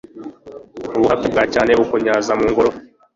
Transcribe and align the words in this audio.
ubuhake 0.97 1.27
bwa 1.33 1.43
cyane 1.53 1.71
bukunyaza 1.79 2.31
mu 2.39 2.45
ngoro 2.51 2.69